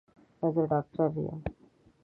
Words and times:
زه 0.53 0.61
ډاکټر 0.69 1.09
يم. 1.25 1.39